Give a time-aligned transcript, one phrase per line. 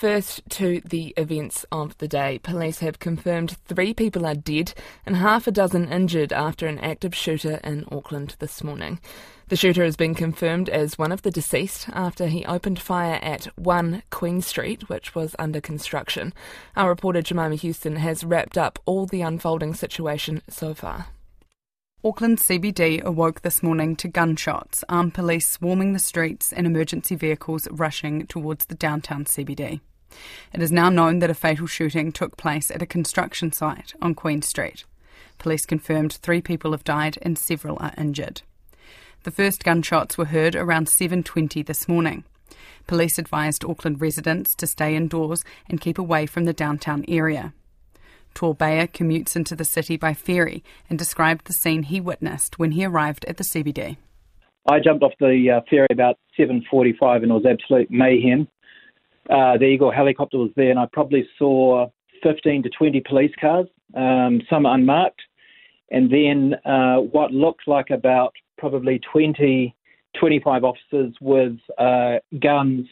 [0.00, 2.38] First to the events of the day.
[2.38, 4.72] Police have confirmed three people are dead
[5.04, 8.98] and half a dozen injured after an active shooter in Auckland this morning.
[9.48, 13.44] The shooter has been confirmed as one of the deceased after he opened fire at
[13.58, 16.32] 1 Queen Street, which was under construction.
[16.76, 21.08] Our reporter Jemima Huston has wrapped up all the unfolding situation so far.
[22.02, 27.68] Auckland CBD awoke this morning to gunshots, armed police swarming the streets, and emergency vehicles
[27.70, 29.80] rushing towards the downtown CBD.
[30.52, 34.14] It is now known that a fatal shooting took place at a construction site on
[34.14, 34.84] Queen Street.
[35.38, 38.42] Police confirmed three people have died and several are injured.
[39.22, 42.24] The first gunshots were heard around 7:20 this morning.
[42.86, 47.52] Police advised Auckland residents to stay indoors and keep away from the downtown area.
[48.34, 52.72] Tor Bayer commutes into the city by ferry and described the scene he witnessed when
[52.72, 53.96] he arrived at the CBD.
[54.68, 58.48] I jumped off the uh, ferry about 7:45 and it was absolute mayhem.
[59.30, 61.88] Uh, the Eagle helicopter was there, and I probably saw
[62.22, 65.22] 15 to 20 police cars, um, some unmarked,
[65.90, 69.74] and then uh, what looked like about probably 20,
[70.18, 72.86] 25 officers with uh, guns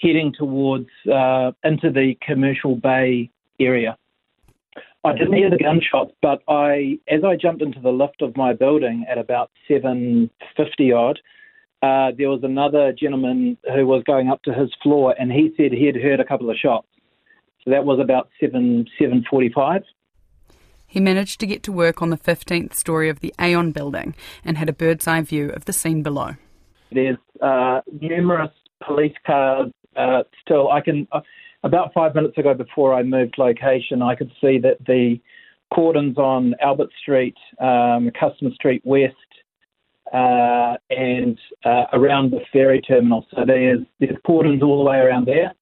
[0.00, 3.96] heading towards uh, into the commercial bay area.
[5.04, 8.54] I didn't hear the gunshots, but I, as I jumped into the lift of my
[8.54, 10.30] building at about 7:50
[10.96, 11.20] odd,
[11.84, 15.70] uh, there was another gentleman who was going up to his floor, and he said
[15.70, 16.86] he had heard a couple of shots.
[17.62, 19.82] So that was about 7 7:45.
[20.86, 24.56] He managed to get to work on the 15th story of the Aon building and
[24.56, 26.36] had a bird's eye view of the scene below.
[26.92, 28.52] There's uh, numerous
[28.86, 30.70] police cars uh, still.
[30.70, 31.06] I can.
[31.12, 31.20] Uh,
[31.64, 35.18] about five minutes ago, before I moved location, I could see that the
[35.74, 39.33] cordons on Albert Street, um, Customs Street West,
[40.14, 43.26] uh, and uh, around the ferry terminal.
[43.34, 45.52] So there's there's cordons all the way around there.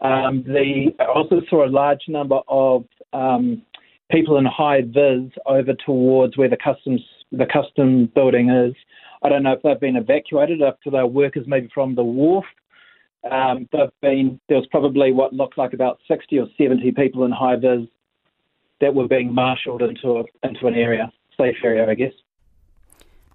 [0.00, 3.62] Um, the, I also saw a large number of um,
[4.10, 7.00] people in high vis over towards where the customs
[7.32, 8.74] the custom building is.
[9.22, 12.44] I don't know if they've been evacuated, if they're workers maybe from the wharf
[13.30, 13.68] um,
[14.02, 17.88] been there was probably what looked like about 60 or 70 people in high vis
[18.80, 22.12] that were being marshalled into a, into an area, safe area, I guess.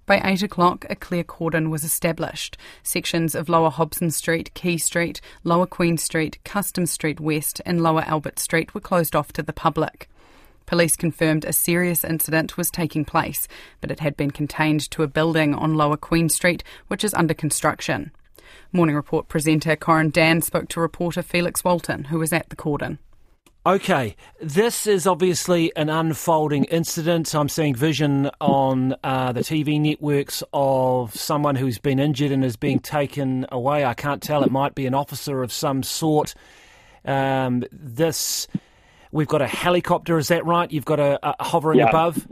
[0.09, 2.57] By 8 o'clock, a clear cordon was established.
[2.81, 8.01] Sections of Lower Hobson Street, Quay Street, Lower Queen Street, Custom Street West, and Lower
[8.07, 10.09] Albert Street were closed off to the public.
[10.65, 13.47] Police confirmed a serious incident was taking place,
[13.81, 17.35] but it had been contained to a building on Lower Queen Street, which is under
[17.35, 18.09] construction.
[18.71, 22.97] Morning Report presenter Corin Dann spoke to reporter Felix Walton, who was at the cordon.
[23.69, 27.35] Okay, this is obviously an unfolding incident.
[27.35, 32.55] I'm seeing vision on uh, the TV networks of someone who's been injured and is
[32.55, 33.85] being taken away.
[33.85, 34.43] I can't tell.
[34.43, 36.33] It might be an officer of some sort.
[37.05, 38.47] Um, this,
[39.11, 40.17] we've got a helicopter.
[40.17, 40.71] Is that right?
[40.71, 41.89] You've got a, a hovering yeah.
[41.89, 42.27] above.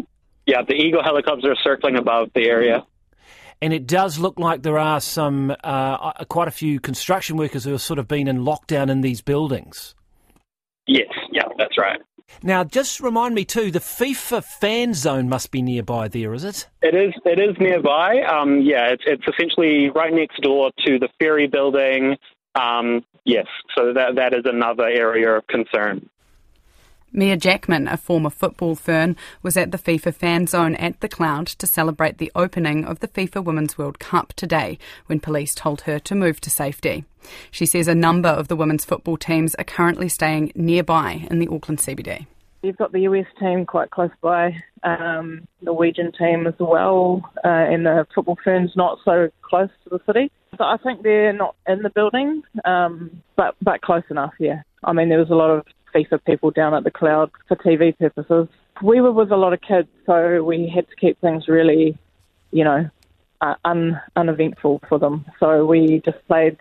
[0.48, 2.84] Yeah, the Eagle helicopters are circling above the area
[3.62, 7.72] and it does look like there are some uh, quite a few construction workers who
[7.74, 9.94] have sort of been in lockdown in these buildings.
[10.88, 12.00] Yes, yeah, that's right.
[12.44, 16.68] Now, just remind me too, the FIFA fan zone must be nearby there, is it?
[16.82, 17.14] It is.
[17.26, 18.22] It is nearby.
[18.22, 22.18] Um, yeah, it's, it's essentially right next door to the ferry building.
[22.56, 23.46] Um, yes,
[23.78, 26.10] so that that is another area of concern.
[27.14, 31.48] Maia Jackman, a former football fern, was at the FIFA fan zone at the Cloud
[31.48, 36.00] to celebrate the opening of the FIFA Women's World Cup today when police told her
[36.00, 37.06] to move to safety.
[37.50, 41.48] She says a number of the women's football teams are currently staying nearby in the
[41.48, 42.28] Auckland CBD.
[42.62, 47.86] You've got the US team quite close by, um, Norwegian team as well, uh, and
[47.86, 50.32] the football ferns not so close to the city.
[50.58, 54.34] So I think they're not in the building, um, but but close enough.
[54.40, 57.56] Yeah, I mean there was a lot of FIFA people down at the cloud for
[57.58, 58.48] TV purposes.
[58.84, 61.98] We were with a lot of kids, so we had to keep things really,
[62.52, 62.90] you know,
[63.42, 65.26] uh, un, uneventful for them.
[65.40, 66.58] So we just played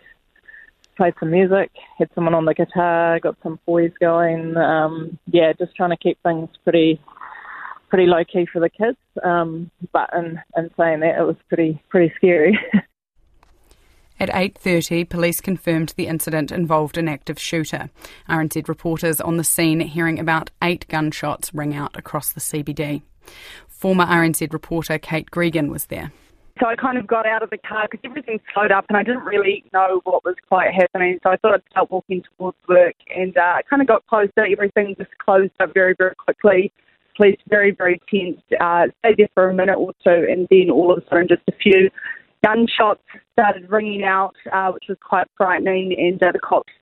[0.97, 4.56] played some music, had someone on the guitar, got some boys going.
[4.56, 7.00] Um, yeah, just trying to keep things pretty
[7.88, 8.99] pretty low key for the kids.
[9.22, 12.58] Um, but in, in saying that, it was pretty pretty scary.
[14.19, 17.91] At 8.30, police confirmed the incident involved an active shooter.
[18.29, 23.03] RNZ reporters on the scene hearing about eight gunshots ring out across the CBD.
[23.69, 26.13] Former RNZ reporter Kate Gregan was there.
[26.59, 29.03] So I kind of got out of the car because everything slowed up and I
[29.03, 31.19] didn't really know what was quite happening.
[31.23, 34.45] So I thought I'd start walking towards work and uh, kind of got close to
[34.51, 36.73] everything just closed up very, very quickly.
[37.15, 38.41] Police very, very tense.
[38.59, 41.43] Uh, stayed there for a minute or two and then all of a sudden just
[41.49, 41.91] a few
[42.44, 43.03] gunshots
[43.33, 46.73] started ringing out, uh, which was quite frightening, and uh, the cops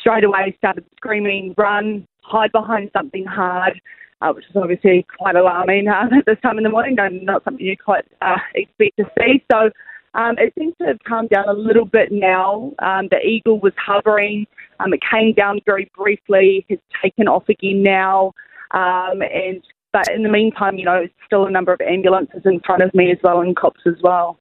[0.00, 3.80] straight away started screaming, run, hide behind something hard,
[4.20, 7.44] uh, which is obviously quite alarming uh, at this time in the morning, and not
[7.44, 9.44] something you quite uh, expect to see.
[9.50, 9.70] So
[10.14, 12.72] um, it seems to have calmed down a little bit now.
[12.80, 14.46] Um, the eagle was hovering.
[14.80, 16.64] Um, it came down very briefly.
[16.70, 18.32] Has taken off again now.
[18.70, 19.62] Um, and
[19.92, 23.12] but in the meantime, you know, still a number of ambulances in front of me
[23.12, 24.38] as well and cops as well.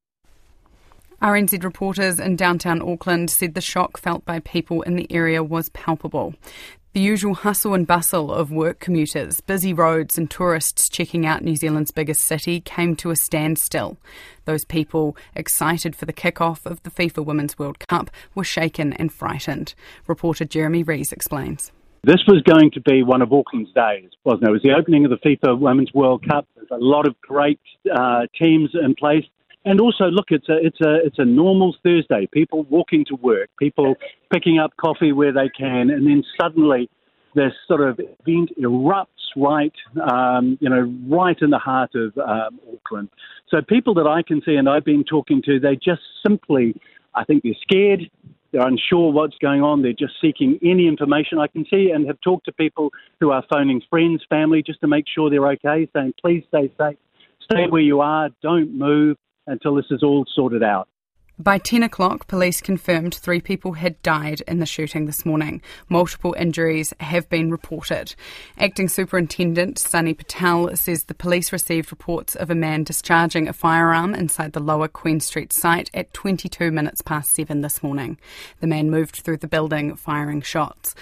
[1.24, 5.70] RNZ reporters in downtown Auckland said the shock felt by people in the area was
[5.70, 6.36] palpable.
[6.92, 11.56] The usual hustle and bustle of work commuters, busy roads, and tourists checking out New
[11.56, 13.96] Zealand's biggest city came to a standstill.
[14.44, 19.12] Those people, excited for the kick-off of the FIFA Women's World Cup, were shaken and
[19.12, 19.76] frightened.
[20.08, 21.72] Reporter Jeremy Rees explains.
[22.04, 24.50] This was going to be one of Auckland's days, wasn't it?
[24.50, 26.46] It was the opening of the FIFA Women's World Cup.
[26.58, 29.24] There's a lot of great uh, teams in place.
[29.66, 32.28] And also, look, it's a it's a it's a normal Thursday.
[32.32, 33.96] People walking to work, people
[34.32, 36.90] picking up coffee where they can, and then suddenly
[37.36, 39.74] this sort of event erupts right,
[40.12, 43.10] um, you know, right in the heart of um, Auckland.
[43.50, 46.80] So people that I can see and I've been talking to, they just simply,
[47.16, 48.10] I think they're scared.
[48.52, 49.82] They're unsure what's going on.
[49.82, 53.44] They're just seeking any information I can see and have talked to people who are
[53.52, 56.98] phoning friends, family, just to make sure they're okay, saying, please stay safe,
[57.42, 59.18] stay where you are, don't move
[59.48, 60.88] until this is all sorted out.
[61.40, 65.64] By 10 o'clock, police confirmed three people had died in the shooting this morning.
[65.90, 68.14] Multiple injuries have been reported.
[68.60, 74.14] Acting Superintendent Sunny Patel says the police received reports of a man discharging a firearm
[74.14, 78.20] inside the lower Queen Street site at 22 minutes past 7 this morning.
[78.60, 80.94] The man moved through the building firing shots.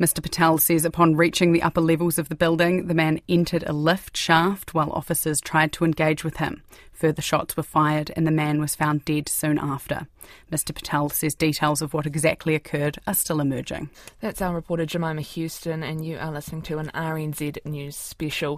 [0.00, 0.22] Mr.
[0.22, 4.16] Patel says upon reaching the upper levels of the building, the man entered a lift
[4.16, 6.62] shaft while officers tried to engage with him.
[7.00, 10.06] Further shots were fired and the man was found dead soon after.
[10.50, 10.74] Mr.
[10.74, 13.90] Patel says details of what exactly occurred are still emerging.
[14.20, 18.48] That's our reporter Jemima Huston, and you are listening to an RNZ News special.